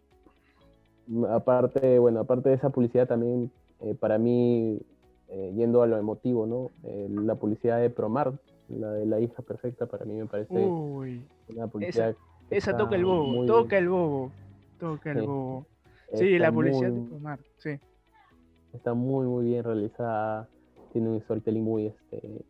aparte, 1.31 1.99
bueno, 1.99 2.21
aparte 2.21 2.51
de 2.51 2.57
esa 2.57 2.71
publicidad 2.71 3.09
también, 3.09 3.51
eh, 3.81 3.95
para 3.95 4.19
mí, 4.19 4.81
eh, 5.29 5.53
yendo 5.57 5.83
a 5.83 5.87
lo 5.87 5.97
emotivo, 5.99 6.47
¿no? 6.47 6.71
Eh, 6.85 7.09
la 7.11 7.35
publicidad 7.35 7.81
de 7.81 7.91
Promar, 7.91 8.33
la 8.69 8.93
de 8.93 9.07
la 9.07 9.21
hija 9.21 9.43
perfecta, 9.43 9.87
para 9.87 10.05
mí 10.05 10.15
me 10.15 10.27
parece 10.27 10.55
Uy, 10.55 11.25
una 11.49 11.67
publicidad 11.69 12.17
esa 12.51 12.77
toca 12.77 12.95
el 12.97 13.05
bobo, 13.05 13.27
muy- 13.27 13.47
toca 13.47 13.79
el 13.79 13.89
bobo, 13.89 14.31
toca 14.79 15.11
el 15.13 15.21
Sí. 15.21 15.27
bobo. 15.27 15.67
Sí, 16.15 16.35
está 16.35 16.45
la 16.45 16.53
publicidad 16.53 16.91
muy- 16.91 17.01
de 17.03 17.09
Promar, 17.09 17.39
sí. 17.59 17.71
está 18.73 18.95
muy 18.95 19.27
muy 19.27 19.47
bien 19.47 19.65
realizada 19.65 20.49
tiene 20.93 21.09
un 21.11 21.21
storytelling 21.23 21.65
muy 21.65 21.87
este 21.87 22.45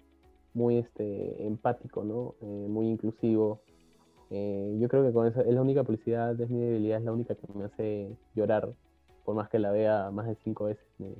muy 0.55 0.79
este 0.79 1.47
empático 1.47 2.05
no 2.05 2.35
Eh, 2.41 2.67
muy 2.69 2.89
inclusivo 2.89 3.61
yo 4.31 4.89
creo 4.89 5.05
que 5.05 5.13
con 5.13 5.27
esa 5.29 5.43
es 5.43 5.55
la 5.55 5.63
única 5.63 5.85
publicidad 5.85 6.39
es 6.41 6.51
mi 6.51 6.61
debilidad 6.61 6.99
es 6.99 7.05
la 7.05 7.13
única 7.13 7.35
que 7.37 7.47
me 7.55 7.65
hace 7.65 8.11
llorar 8.35 8.69
por 9.25 9.35
más 9.37 9.49
que 9.49 9.59
la 9.61 9.71
vea 9.71 10.11
más 10.11 10.27
de 10.27 10.37
cinco 10.43 10.65
veces 10.65 10.85
me, 10.99 11.15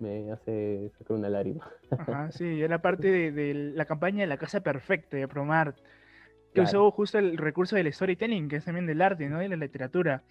me 0.00 0.30
hace 0.32 0.90
sacar 0.98 1.16
una 1.16 1.28
lágrima 1.28 1.70
Ajá, 1.90 2.30
sí, 2.30 2.60
era 2.62 2.80
parte 2.80 3.10
de, 3.10 3.32
de 3.32 3.54
la 3.54 3.84
campaña 3.84 4.20
de 4.20 4.26
la 4.26 4.36
casa 4.36 4.60
perfecta 4.60 5.16
de 5.16 5.26
Promar, 5.28 5.74
que 5.74 5.82
Claro. 6.54 6.68
usó 6.68 6.90
justo 6.90 7.18
el 7.18 7.36
recurso 7.36 7.76
del 7.76 7.92
storytelling, 7.92 8.48
que 8.48 8.56
es 8.56 8.64
también 8.64 8.86
del 8.86 9.02
arte, 9.02 9.28
¿no? 9.28 9.42
Y 9.42 9.48
la 9.48 9.56
literatura. 9.56 10.22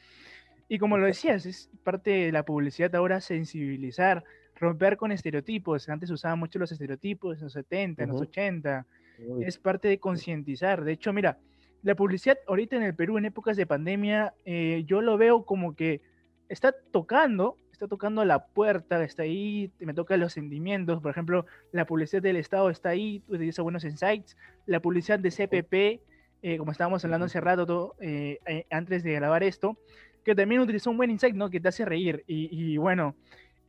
Y 0.67 0.79
como 0.79 0.97
lo 0.97 1.05
decías, 1.05 1.45
es 1.45 1.69
parte 1.83 2.11
de 2.11 2.31
la 2.31 2.43
publicidad 2.43 2.93
ahora 2.95 3.21
sensibilizar, 3.21 4.23
romper 4.55 4.97
con 4.97 5.11
estereotipos. 5.11 5.87
Antes 5.89 6.09
usaban 6.11 6.39
mucho 6.39 6.59
los 6.59 6.71
estereotipos 6.71 7.37
en 7.37 7.43
los 7.45 7.53
70, 7.53 8.03
en 8.03 8.09
los 8.09 8.17
Ujú. 8.17 8.29
80. 8.29 8.85
Uy, 9.19 9.45
Es 9.45 9.57
parte 9.57 9.87
de 9.87 9.99
concientizar. 9.99 10.83
De 10.83 10.91
hecho, 10.93 11.13
mira, 11.13 11.37
la 11.83 11.95
publicidad 11.95 12.37
ahorita 12.47 12.75
en 12.75 12.83
el 12.83 12.95
Perú, 12.95 13.17
en 13.17 13.25
épocas 13.25 13.55
de 13.55 13.65
pandemia, 13.65 14.33
eh, 14.45 14.83
yo 14.85 15.01
lo 15.01 15.17
veo 15.17 15.45
como 15.45 15.75
que 15.75 16.01
está 16.49 16.73
tocando, 16.91 17.55
está 17.77 17.87
tocando 17.87 18.25
la 18.25 18.47
puerta, 18.47 19.03
está 19.03 19.21
ahí, 19.21 19.71
me 19.77 19.93
toca 19.93 20.17
los 20.17 20.33
sentimientos. 20.33 20.99
Por 20.99 21.11
ejemplo, 21.11 21.45
la 21.71 21.85
publicidad 21.85 22.23
del 22.23 22.37
Estado 22.37 22.71
está 22.71 22.89
ahí, 22.89 23.21
utiliza 23.27 23.61
buenos 23.61 23.83
insights. 23.83 24.35
La 24.65 24.79
publicidad 24.79 25.19
de 25.19 25.29
CPP, 25.29 26.01
eh, 26.41 26.57
como 26.57 26.71
estábamos 26.71 27.05
hablando 27.05 27.27
hace 27.27 27.39
rato, 27.39 27.67
todo, 27.67 27.95
eh, 28.01 28.39
eh, 28.47 28.65
antes 28.71 29.03
de 29.03 29.13
grabar 29.13 29.43
esto, 29.43 29.77
que 30.25 30.33
también 30.33 30.61
utilizó 30.61 30.89
un 30.89 30.97
buen 30.97 31.11
insight, 31.11 31.35
¿no? 31.35 31.51
Que 31.51 31.59
te 31.59 31.67
hace 31.67 31.85
reír. 31.85 32.23
Y, 32.25 32.49
y 32.51 32.77
bueno, 32.77 33.13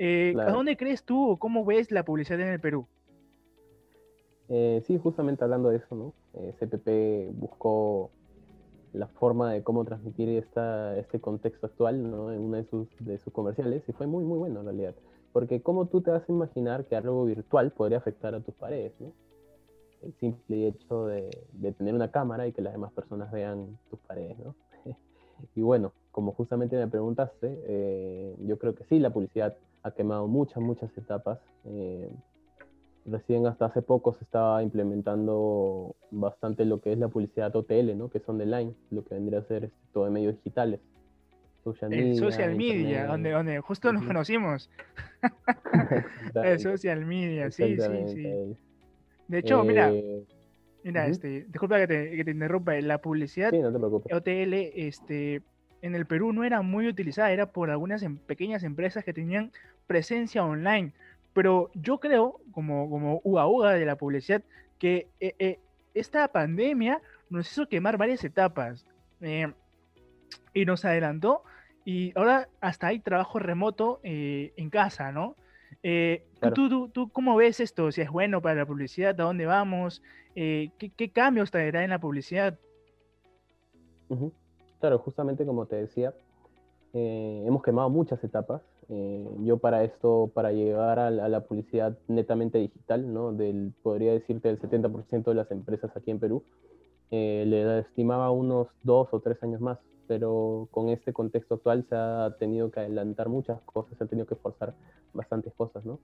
¿a 0.01 0.51
dónde 0.53 0.79
crees 0.79 1.05
tú 1.05 1.33
o 1.33 1.37
cómo 1.39 1.67
ves 1.67 1.91
la 1.91 2.03
publicidad 2.03 2.41
en 2.41 2.49
el 2.49 2.61
Perú? 2.61 2.89
Eh, 4.49 4.83
sí, 4.87 4.97
justamente 4.97 5.45
hablando 5.45 5.69
de 5.69 5.77
eso, 5.77 5.95
¿no? 5.95 6.15
CPP 6.59 7.31
buscó 7.33 8.11
la 8.93 9.07
forma 9.09 9.53
de 9.53 9.63
cómo 9.63 9.85
transmitir 9.85 10.29
esta, 10.31 10.97
este 10.97 11.21
contexto 11.21 11.67
actual, 11.67 12.11
¿no? 12.11 12.33
En 12.33 12.41
uno 12.41 12.57
de 12.57 12.65
sus, 12.65 12.89
de 13.01 13.19
sus 13.19 13.33
comerciales 13.33 13.83
y 13.89 13.93
fue 13.93 14.07
muy, 14.07 14.25
muy 14.25 14.39
bueno 14.39 14.61
en 14.61 14.67
realidad. 14.67 14.95
Porque 15.33 15.63
cómo 15.63 15.87
tú 15.87 16.01
te 16.01 16.11
vas 16.11 16.29
a 16.29 16.33
imaginar 16.33 16.87
que 16.87 16.97
algo 16.97 17.25
virtual 17.25 17.71
podría 17.73 17.99
afectar 17.99 18.35
a 18.35 18.41
tus 18.41 18.55
paredes, 18.55 18.93
¿no? 19.01 19.13
El 20.03 20.15
simple 20.15 20.69
hecho 20.69 21.07
de, 21.07 21.29
de 21.53 21.73
tener 21.73 21.95
una 21.95 22.11
cámara 22.11 22.47
y 22.47 22.53
que 22.53 22.63
las 22.63 22.73
demás 22.73 22.93
personas 22.93 23.31
vean 23.33 23.79
tus 23.91 23.99
paredes, 24.01 24.39
¿no? 24.39 24.55
y 25.55 25.63
bueno, 25.63 25.93
como 26.11 26.33
justamente 26.33 26.77
me 26.77 26.89
preguntaste, 26.89 27.63
eh, 27.67 28.37
yo 28.41 28.59
creo 28.59 28.75
que 28.75 28.85
sí, 28.85 28.99
la 28.99 29.11
publicidad 29.11 29.57
ha 29.83 29.91
quemado 29.93 30.27
muchas, 30.27 30.63
muchas 30.63 30.97
etapas. 30.97 31.39
eh, 31.65 32.11
recién 33.11 33.47
hasta 33.47 33.67
hace 33.67 33.83
poco 33.83 34.15
se 34.15 34.25
estaba 34.25 34.63
implementando 34.63 35.95
bastante 36.11 36.65
lo 36.65 36.81
que 36.81 36.93
es 36.93 36.99
la 36.99 37.09
publicidad 37.09 37.55
OTL, 37.55 37.97
¿no? 37.97 38.09
Que 38.11 38.21
son 38.21 38.39
de 38.39 38.47
line, 38.47 38.75
lo 38.91 39.05
que 39.05 39.15
vendría 39.15 39.41
a 39.41 39.45
ser 39.45 39.65
este, 39.65 39.77
todo 39.93 40.05
de 40.05 40.11
medios 40.11 40.35
digitales. 40.37 40.81
Social 41.65 41.93
El 41.93 42.05
media, 42.05 42.19
social 42.19 42.55
media, 42.55 42.75
internet. 42.81 43.07
donde, 43.09 43.31
donde 43.31 43.61
justo 43.61 43.93
nos 43.93 44.05
conocimos. 44.05 44.71
El 46.35 46.59
social 46.61 47.05
media, 47.05 47.51
sí, 47.51 47.77
sí, 47.79 48.09
sí. 48.09 48.57
De 49.27 49.39
hecho, 49.39 49.63
mira, 49.65 49.91
Eh, 49.93 50.25
mira, 50.85 51.07
este, 51.07 51.45
disculpa 51.49 51.79
que 51.79 51.87
te, 51.87 52.17
que 52.17 52.25
te 52.25 52.31
interrumpa, 52.31 52.75
la 52.81 52.99
publicidad 52.99 53.51
sí, 53.51 53.59
no 53.59 53.73
te 53.73 53.79
preocupes. 53.79 54.13
OTL, 54.15 54.73
este, 54.87 55.43
en 55.83 55.95
el 55.95 56.07
Perú 56.07 56.33
no 56.33 56.45
era 56.45 56.63
muy 56.63 56.89
utilizada, 56.89 57.31
era 57.31 57.53
por 57.53 57.71
algunas 57.71 58.03
em- 58.03 58.19
pequeñas 58.19 58.63
empresas 58.65 59.05
que 59.05 59.13
tenían 59.13 59.53
presencia 59.87 60.45
online. 60.45 60.93
Pero 61.35 61.71
yo 61.75 61.99
creo, 61.99 62.41
como, 62.59 62.91
como 62.91 63.21
uga 63.23 63.47
uga 63.47 63.73
de 63.75 63.87
la 63.87 63.95
publicidad, 63.95 64.43
que 64.81 65.07
eh, 65.21 65.33
eh, 65.39 65.61
esta 65.95 66.27
pandemia 66.27 67.01
nos 67.31 67.49
hizo 67.53 67.69
quemar 67.69 67.97
varias 67.97 68.25
etapas 68.25 68.85
eh, 69.21 69.47
y 70.53 70.65
nos 70.65 70.85
adelantó. 70.85 71.45
Y 71.85 72.13
ahora 72.19 72.49
hasta 72.61 72.89
hay 72.89 72.99
trabajo 72.99 73.39
remoto 73.39 74.01
en 74.03 74.71
casa, 74.71 75.13
¿no? 75.13 75.37
Eh, 75.85 76.25
¿tú- 76.33 76.39
Claro. 76.41 76.55
tú, 76.57 76.69
tú, 76.69 76.89
tú 76.89 77.09
cómo 77.11 77.37
ves 77.37 77.61
esto? 77.61 77.93
Si 77.93 78.01
es 78.01 78.11
bueno 78.11 78.43
para 78.43 78.57
la 78.57 78.67
publicidad, 78.67 79.11
¿a 79.21 79.23
dónde 79.25 79.47
vamos? 79.47 80.03
¿qué, 80.35 80.73
¿Qué 80.97 81.11
cambios 81.13 81.53
traerá 81.53 81.85
en 81.85 81.91
la 81.91 82.01
publicidad? 82.01 82.59
Claro, 84.81 84.99
justamente 84.99 85.47
como 85.47 85.65
te 85.67 85.77
decía, 85.77 86.13
hemos 86.93 87.63
quemado 87.63 87.89
muchas 87.89 88.23
etapas. 88.25 88.63
Eh, 88.91 89.27
yo 89.45 89.59
para 89.59 89.85
esto, 89.85 90.31
para 90.35 90.53
llegar 90.53 90.99
a, 90.99 91.09
a 91.09 91.29
la 91.29 91.41
publicidad 91.45 91.99
netamente 92.09 92.59
digital, 92.59 93.13
¿no? 93.13 93.33
Del, 93.33 93.73
podría 93.83 94.13
decirte 94.13 94.49
el 94.49 94.59
70% 94.61 95.31
de 95.31 95.37
las 95.37 95.51
empresas 95.51 95.91
aquí 95.95 96.11
en 96.11 96.19
Perú, 96.21 96.43
eh, 97.11 97.45
le 97.47 97.81
estimaba 97.81 98.31
unos 98.31 98.69
dos 98.83 99.09
o 99.13 99.21
tres 99.21 99.43
años 99.43 99.61
más, 99.61 99.79
pero 100.07 100.69
con 100.71 100.89
este 100.89 101.13
contexto 101.13 101.57
actual 101.57 101.85
se 101.89 101.97
ha 101.97 102.35
tenido 102.39 102.71
que 102.71 102.81
adelantar 102.81 103.29
muchas 103.29 103.61
cosas, 103.63 103.97
se 103.99 104.05
ha 104.05 104.07
tenido 104.07 104.27
que 104.27 104.37
forzar 104.37 104.75
bastantes 105.13 105.53
cosas, 105.55 105.85
¿no? 105.85 105.99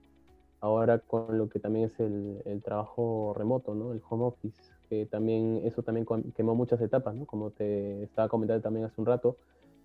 Ahora 0.61 0.99
con 0.99 1.37
lo 1.37 1.49
que 1.49 1.59
también 1.59 1.85
es 1.85 1.99
el, 1.99 2.41
el 2.45 2.61
trabajo 2.63 3.33
remoto, 3.37 3.75
¿no? 3.75 3.93
El 3.93 4.01
home 4.09 4.25
office, 4.25 4.61
que 4.89 5.05
también, 5.05 5.61
eso 5.63 5.83
también 5.83 6.05
quemó 6.35 6.55
muchas 6.55 6.81
etapas, 6.81 7.15
¿no? 7.15 7.25
Como 7.25 7.51
te 7.51 8.03
estaba 8.03 8.29
comentando 8.29 8.61
también 8.63 8.85
hace 8.85 8.99
un 9.01 9.07
rato, 9.07 9.37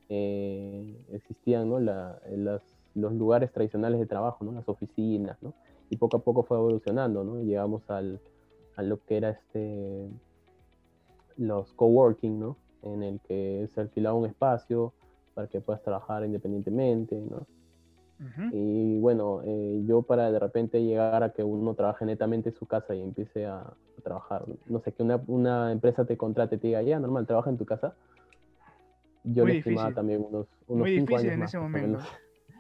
eh, 0.09 0.97
existían, 1.13 1.69
¿no? 1.69 1.81
La- 1.81 2.21
las, 2.37 2.63
los 2.95 3.13
lugares 3.13 3.53
tradicionales 3.53 4.01
de 4.01 4.07
trabajo, 4.07 4.45
¿no? 4.45 4.53
Las 4.53 4.69
oficinas, 4.69 5.37
¿no? 5.43 5.55
Y 5.91 5.97
poco 5.97 6.19
a 6.19 6.21
poco 6.21 6.43
fue 6.43 6.57
evolucionando, 6.57 7.25
¿no? 7.25 7.43
Llegamos 7.43 7.89
al, 7.91 8.21
a 8.77 8.83
lo 8.83 9.03
que 9.05 9.17
era 9.17 9.31
este, 9.31 10.09
los 11.37 11.73
coworking, 11.75 12.39
¿no? 12.39 12.57
En 12.83 13.03
el 13.03 13.21
que 13.21 13.69
se 13.75 13.81
alquilaba 13.81 14.17
un 14.17 14.27
espacio 14.27 14.93
para 15.35 15.49
que 15.49 15.61
puedas 15.61 15.83
trabajar 15.83 16.25
independientemente, 16.25 17.21
¿no? 17.21 17.47
Y 18.53 18.99
bueno, 18.99 19.41
eh, 19.47 19.83
yo 19.87 20.03
para 20.03 20.31
de 20.31 20.39
repente 20.39 20.83
llegar 20.85 21.23
a 21.23 21.31
que 21.33 21.43
uno 21.43 21.73
trabaje 21.75 22.05
netamente 22.05 22.51
en 22.51 22.55
su 22.55 22.67
casa 22.67 22.95
y 22.95 23.01
empiece 23.01 23.47
a, 23.47 23.61
a 23.61 24.03
trabajar, 24.03 24.45
no 24.67 24.81
sé, 24.81 24.93
que 24.93 25.03
una, 25.03 25.23
una 25.27 25.73
empresa 25.73 26.05
te 26.05 26.19
contrate 26.19 26.57
y 26.57 26.59
te 26.59 26.67
diga, 26.67 26.83
ya, 26.83 26.99
normal, 27.01 27.27
trabaja 27.27 27.49
en 27.49 27.57
tu 27.57 27.65
casa. 27.65 27.95
Yo 29.25 29.45
Muy 29.45 29.53
le 29.53 29.59
estimaba 29.61 29.95
también 29.95 30.21
unos, 30.21 30.47
unos 30.67 30.83
Muy 30.83 30.97
cinco 30.97 31.13
difícil 31.13 31.31
años 31.31 31.33
en 31.33 31.41
más, 31.41 31.49
ese 31.49 31.59
momento. 31.59 31.99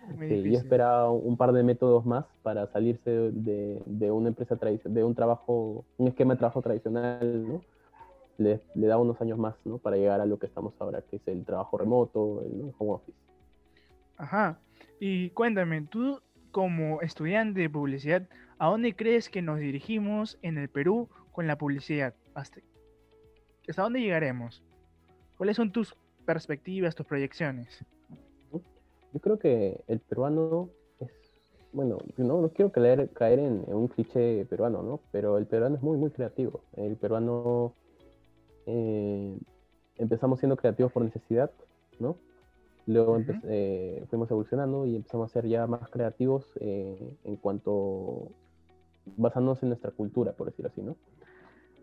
Sí, 0.18 0.42
yo 0.42 0.58
esperaba 0.58 1.10
un 1.10 1.36
par 1.36 1.52
de 1.52 1.62
métodos 1.62 2.04
más 2.04 2.24
para 2.42 2.66
salirse 2.68 3.10
de, 3.10 3.82
de 3.86 4.10
una 4.10 4.28
empresa 4.28 4.56
tradicional, 4.56 4.94
de 4.94 5.04
un 5.04 5.14
trabajo, 5.14 5.84
un 5.98 6.08
esquema 6.08 6.34
de 6.34 6.38
trabajo 6.38 6.62
tradicional, 6.62 7.48
¿no? 7.48 7.62
Le, 8.38 8.60
le 8.74 8.86
da 8.86 8.98
unos 8.98 9.20
años 9.20 9.38
más, 9.38 9.54
¿no? 9.64 9.78
Para 9.78 9.96
llegar 9.96 10.20
a 10.20 10.26
lo 10.26 10.38
que 10.38 10.46
estamos 10.46 10.74
ahora, 10.78 11.02
que 11.02 11.16
es 11.16 11.28
el 11.28 11.44
trabajo 11.44 11.78
remoto, 11.78 12.42
el 12.42 12.72
home 12.78 12.92
office. 12.92 13.18
Ajá. 14.16 14.58
Y 14.98 15.30
cuéntame, 15.30 15.82
tú 15.82 16.20
como 16.50 17.00
estudiante 17.00 17.60
de 17.60 17.70
publicidad, 17.70 18.28
¿a 18.58 18.68
dónde 18.68 18.94
crees 18.94 19.28
que 19.28 19.42
nos 19.42 19.58
dirigimos 19.58 20.38
en 20.42 20.58
el 20.58 20.68
Perú 20.68 21.08
con 21.32 21.46
la 21.46 21.56
publicidad? 21.56 22.14
¿Hasta, 22.34 22.60
hasta 23.68 23.82
dónde 23.82 24.00
llegaremos? 24.00 24.62
¿Cuáles 25.36 25.56
son 25.56 25.72
tus 25.72 25.96
perspectivas, 26.24 26.94
tus 26.94 27.06
proyecciones? 27.06 27.84
Yo 29.12 29.20
creo 29.20 29.38
que 29.38 29.82
el 29.88 30.00
peruano 30.00 30.68
es, 31.00 31.10
bueno, 31.72 31.98
no, 32.16 32.40
no 32.42 32.48
quiero 32.50 32.70
caer, 32.72 33.10
caer 33.10 33.38
en, 33.40 33.64
en 33.66 33.74
un 33.74 33.88
cliché 33.88 34.44
peruano, 34.46 34.82
¿no? 34.82 35.00
Pero 35.12 35.36
el 35.38 35.46
peruano 35.46 35.76
es 35.76 35.82
muy, 35.82 35.96
muy 35.98 36.10
creativo. 36.10 36.60
El 36.76 36.96
peruano 36.96 37.74
eh, 38.66 39.36
empezamos 39.96 40.38
siendo 40.38 40.56
creativos 40.56 40.92
por 40.92 41.02
necesidad, 41.04 41.50
¿no? 41.98 42.16
Luego 42.86 43.18
empe- 43.18 43.40
eh, 43.44 44.04
fuimos 44.10 44.30
evolucionando 44.30 44.86
y 44.86 44.96
empezamos 44.96 45.30
a 45.30 45.32
ser 45.32 45.46
ya 45.46 45.66
más 45.66 45.88
creativos 45.90 46.44
eh, 46.60 47.16
en 47.24 47.36
cuanto 47.36 48.28
basándonos 49.16 49.62
en 49.62 49.70
nuestra 49.70 49.90
cultura, 49.90 50.32
por 50.32 50.46
decirlo 50.46 50.70
así, 50.70 50.82
¿no? 50.82 50.96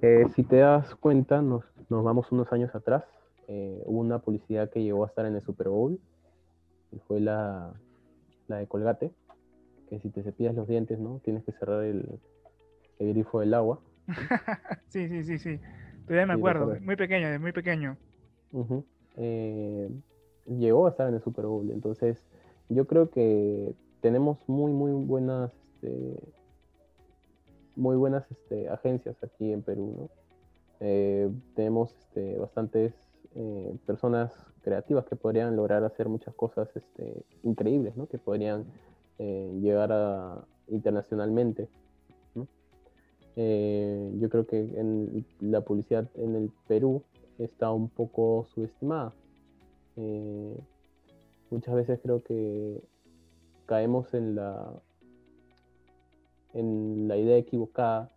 Eh, 0.01 0.25
si 0.36 0.43
te 0.43 0.57
das 0.57 0.96
cuenta, 0.96 1.41
nos, 1.41 1.63
nos 1.89 2.03
vamos 2.03 2.31
unos 2.31 2.51
años 2.53 2.74
atrás. 2.75 3.03
hubo 3.48 4.00
una 4.00 4.19
publicidad 4.19 4.69
que 4.69 4.84
llegó 4.84 5.03
a 5.03 5.07
estar 5.07 5.25
en 5.25 5.36
el 5.36 5.41
Super 5.41 5.69
Bowl, 5.69 6.00
fue 7.08 7.20
la, 7.20 7.82
la 8.48 8.58
de 8.58 8.67
Colgate. 8.67 9.13
que 9.89 10.00
si 10.00 10.10
te 10.10 10.24
cepillas 10.24 10.56
los 10.56 10.67
dientes, 10.67 11.00
¿no? 11.00 11.20
Tienes 11.24 11.44
que 11.46 11.51
cerrar 11.53 11.84
el, 11.84 12.20
el 13.00 13.10
grifo 13.13 13.39
del 13.41 13.53
agua. 13.53 13.82
sí, 14.88 15.08
sí, 15.08 15.24
sí, 15.24 15.38
sí. 15.39 15.60
Todavía 16.06 16.25
me 16.27 16.34
Sí, 16.34 16.39
acuerdo, 16.39 16.77
muy 16.82 16.96
pequeño, 16.96 17.29
de 17.29 17.39
muy 17.39 17.51
pequeño. 17.51 17.98
Eh, 19.15 19.89
llegó 20.46 20.88
a 20.88 20.89
estar 20.91 21.08
en 21.10 21.15
el 21.15 21.22
Super 21.22 21.46
Bowl. 21.46 21.72
Entonces, 21.72 22.25
yo 22.70 22.88
creo 22.88 23.10
que 23.10 23.75
tenemos 24.01 24.48
muy, 24.48 24.72
muy 24.74 24.91
buenas, 24.91 25.51
este, 25.74 26.34
muy 27.75 27.96
buenas 27.96 28.29
este, 28.32 28.70
agencias 28.70 29.24
aquí 29.24 29.51
en 29.51 29.63
Perú, 29.63 29.96
¿no? 29.98 30.10
Eh, 30.79 31.32
tenemos 31.56 31.96
este, 31.98 32.38
bastantes 32.38 32.94
eh, 33.38 33.75
personas 33.86 34.34
creativas 34.63 35.06
que 35.06 35.15
podrían 35.15 35.56
lograr 35.56 35.84
hacer 35.84 36.10
muchas 36.10 36.34
cosas 36.34 36.67
este, 36.75 37.24
increíbles, 37.44 37.96
¿no? 37.96 38.08
Que 38.08 38.17
podrían 38.17 38.65
eh, 39.20 39.58
llegar 39.62 39.91
a 39.91 40.44
internacionalmente. 40.67 41.70
Eh, 43.39 44.12
yo 44.20 44.29
creo 44.29 44.48
que 44.48 44.58
en 44.58 45.24
la 45.39 45.62
publicidad 45.62 46.10
en 46.15 46.36
el 46.36 46.51
Perú 46.67 47.03
está 47.38 47.72
un 47.72 47.88
poco 47.88 48.48
subestimada. 48.53 49.13
Eh, 49.96 50.60
muchas 51.51 51.75
veces 51.75 52.00
creo 52.01 52.24
que 52.24 52.82
caemos 53.67 54.13
en 54.15 54.36
la 54.36 54.74
en 56.53 57.08
la 57.08 57.17
idea 57.17 57.38
equivocada 57.38 58.12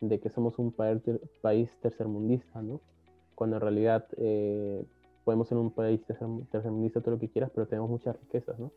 de 0.00 0.18
que 0.18 0.30
somos 0.30 0.58
un 0.58 0.72
país 0.72 1.70
tercermundista, 1.80 2.60
¿no? 2.60 2.80
Cuando 3.36 3.56
en 3.56 3.62
realidad 3.62 4.06
eh, 4.16 4.82
podemos 5.24 5.46
ser 5.46 5.58
un 5.58 5.70
país 5.70 6.00
tercer- 6.08 6.46
tercermundista 6.50 7.00
todo 7.00 7.12
lo 7.12 7.20
que 7.20 7.28
quieras, 7.28 7.50
pero 7.54 7.68
tenemos 7.68 7.88
muchas 7.90 8.16
riquezas, 8.18 8.58
¿no? 8.58 8.72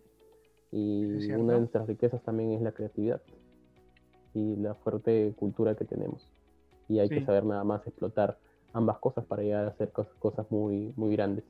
Y 0.71 1.05
una 1.33 1.53
de 1.53 1.59
nuestras 1.59 1.87
riquezas 1.87 2.21
también 2.21 2.51
es 2.51 2.61
la 2.61 2.71
creatividad 2.71 3.21
y 4.35 4.55
la 4.57 4.75
fuerte 4.75 5.33
cultura 5.35 5.73
que 5.75 5.85
tenemos. 5.85 6.31
Y 6.87 6.99
hay 6.99 7.09
Sí. 7.09 7.15
que 7.15 7.25
saber 7.25 7.43
nada 7.45 7.63
más 7.63 7.85
explotar 7.87 8.37
ambas 8.73 8.99
cosas 8.99 9.25
para 9.25 9.41
llegar 9.41 9.65
a 9.65 9.69
hacer 9.69 9.91
cosas, 9.91 10.13
cosas 10.19 10.45
muy, 10.51 10.93
muy 10.95 11.15
grandes. 11.15 11.43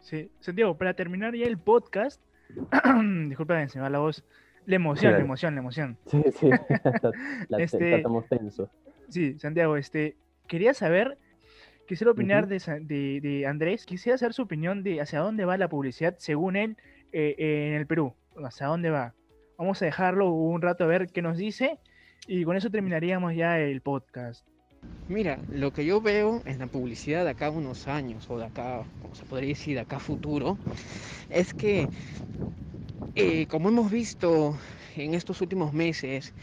Sí, 0.00 0.30
Santiago, 0.40 0.76
para 0.76 0.92
terminar 0.94 1.34
ya 1.34 1.46
el 1.46 1.56
podcast, 1.58 2.20
disculpa, 3.28 3.66
se 3.68 3.78
me 3.78 3.82
va 3.84 3.90
la 3.90 3.98
voz, 4.00 4.22
la 4.66 4.76
emoción, 4.76 5.12
la 5.12 5.20
emoción, 5.20 5.54
la 5.54 5.60
emoción. 5.60 5.96
Sí, 6.06 6.22
sí, 6.32 6.50
está- 6.84 7.12
la- 7.48 7.58
Este- 7.62 7.96
estamos 7.96 8.26
tensos. 8.28 8.68
Sí, 9.08 9.38
Santiago, 9.38 9.76
este, 9.76 10.16
quería 10.46 10.74
saber, 10.74 11.16
quisiera 11.88 12.12
opinar 12.12 12.46
de, 12.46 12.60
Sa- 12.60 12.78
de, 12.78 13.20
de 13.20 13.46
Andrés, 13.46 13.84
quisiera 13.86 14.16
saber 14.18 14.34
su 14.34 14.42
opinión 14.42 14.84
de 14.84 15.00
hacia 15.00 15.20
dónde 15.20 15.44
va 15.44 15.56
la 15.56 15.68
publicidad 15.68 16.14
según 16.18 16.54
él 16.56 16.76
eh, 17.12 17.34
eh, 17.38 17.68
en 17.68 17.74
el 17.74 17.86
Perú, 17.86 18.14
hacia 18.44 18.66
dónde 18.68 18.90
va. 18.90 19.14
Vamos 19.58 19.82
a 19.82 19.86
dejarlo 19.86 20.30
un 20.30 20.62
rato 20.62 20.84
a 20.84 20.86
ver 20.86 21.08
qué 21.08 21.22
nos 21.22 21.36
dice 21.36 21.80
y 22.28 22.44
con 22.44 22.56
eso 22.56 22.70
terminaríamos 22.70 23.34
ya 23.34 23.58
el 23.58 23.80
podcast. 23.80 24.46
Mira, 25.08 25.40
lo 25.50 25.72
que 25.72 25.86
yo 25.86 26.00
veo 26.02 26.42
en 26.44 26.58
la 26.58 26.66
publicidad 26.66 27.24
de 27.24 27.30
acá 27.30 27.46
a 27.46 27.50
unos 27.50 27.88
años, 27.88 28.30
o 28.30 28.38
de 28.38 28.44
acá, 28.44 28.86
como 29.00 29.14
se 29.14 29.24
podría 29.24 29.48
decir, 29.48 29.74
de 29.74 29.80
acá 29.80 29.96
a 29.96 30.00
futuro, 30.00 30.58
es 31.30 31.54
que, 31.54 31.88
eh, 33.14 33.46
como 33.46 33.70
hemos 33.70 33.90
visto 33.90 34.58
en 34.96 35.14
estos 35.14 35.40
últimos 35.40 35.72
meses, 35.72 36.34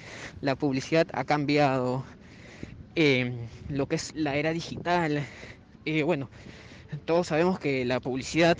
la 0.42 0.56
publicidad 0.56 1.06
ha 1.14 1.24
cambiado, 1.26 2.06
eh, 2.96 3.50
lo 3.68 3.88
que 3.88 3.96
es 3.96 4.14
la 4.16 4.36
era 4.36 4.54
digital. 4.54 5.26
eh, 5.86 6.04
bueno, 6.04 6.30
todos 7.06 7.28
sabemos 7.28 7.60
que 7.60 7.86
la 7.86 8.00
publicidad 8.02 8.58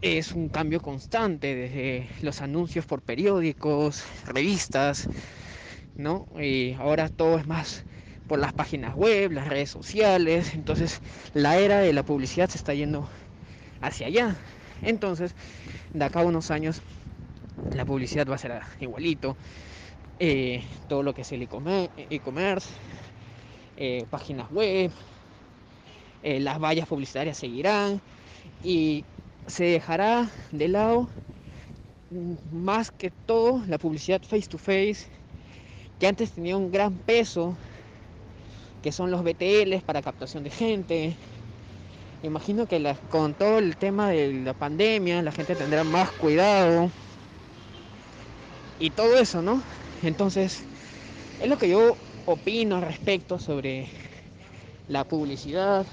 es 0.00 0.32
un 0.32 0.48
cambio 0.48 0.80
constante, 0.80 1.54
desde 1.54 2.08
los 2.22 2.40
anuncios 2.42 2.86
por 2.86 3.02
periódicos, 3.02 4.04
revistas, 4.26 5.08
¿no? 5.96 6.28
Y 6.40 6.74
ahora 6.74 7.08
todo 7.10 7.38
es 7.38 7.46
más 7.46 7.86
por 8.26 8.38
las 8.40 8.52
páginas 8.54 8.94
web, 8.96 9.32
las 9.32 9.48
redes 9.48 9.70
sociales, 9.70 10.54
entonces 10.54 11.02
la 11.34 11.58
era 11.58 11.80
de 11.80 11.92
la 11.92 12.04
publicidad 12.04 12.48
se 12.50 12.58
está 12.58 12.74
yendo 12.74 13.08
hacia 13.80 14.08
allá. 14.08 14.36
Entonces, 14.82 15.34
de 15.92 16.04
acá 16.04 16.20
a 16.20 16.24
unos 16.24 16.50
años, 16.50 16.82
la 17.72 17.84
publicidad 17.84 18.26
va 18.28 18.36
a 18.36 18.38
ser 18.38 18.62
igualito. 18.80 19.38
Eh, 20.24 20.62
todo 20.86 21.02
lo 21.02 21.14
que 21.14 21.22
es 21.22 21.32
el 21.32 21.42
e-commerce, 21.42 22.68
eh, 23.76 24.04
páginas 24.08 24.48
web, 24.52 24.92
eh, 26.22 26.38
las 26.38 26.60
vallas 26.60 26.86
publicitarias 26.86 27.36
seguirán 27.36 28.00
y 28.62 29.02
se 29.48 29.64
dejará 29.64 30.30
de 30.52 30.68
lado 30.68 31.08
mm, 32.10 32.34
más 32.52 32.92
que 32.92 33.10
todo 33.10 33.64
la 33.66 33.78
publicidad 33.78 34.22
face 34.22 34.46
to 34.46 34.58
face 34.58 35.08
que 35.98 36.06
antes 36.06 36.30
tenía 36.30 36.56
un 36.56 36.70
gran 36.70 36.94
peso 36.94 37.56
que 38.80 38.92
son 38.92 39.10
los 39.10 39.24
BTLs 39.24 39.82
para 39.82 40.02
captación 40.02 40.44
de 40.44 40.50
gente. 40.50 41.16
Imagino 42.22 42.66
que 42.66 42.94
con 43.10 43.34
todo 43.34 43.58
el 43.58 43.76
tema 43.76 44.10
de 44.10 44.32
la 44.44 44.54
pandemia 44.54 45.20
la 45.20 45.32
gente 45.32 45.56
tendrá 45.56 45.82
más 45.82 46.12
cuidado 46.12 46.92
y 48.78 48.90
todo 48.90 49.18
eso, 49.18 49.42
¿no? 49.42 49.60
Entonces, 50.02 50.62
es 51.40 51.48
lo 51.48 51.58
que 51.58 51.68
yo 51.68 51.96
opino 52.26 52.76
al 52.76 52.82
respecto 52.82 53.38
sobre 53.38 53.88
la 54.88 55.04
publicidad, 55.04 55.86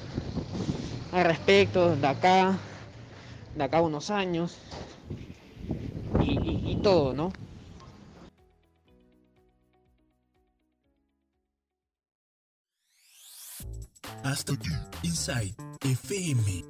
al 1.12 1.26
respecto 1.26 1.96
de 1.96 2.08
acá, 2.08 2.58
de 3.56 3.64
acá 3.64 3.82
unos 3.82 4.10
años 4.10 4.58
y, 6.22 6.32
y- 6.32 6.72
y 6.72 6.76
todo, 6.82 7.14
¿no? 7.14 7.32
Hasta 14.24 14.54
aquí, 14.54 14.70
Inside 15.04 15.56
FM 15.84 16.64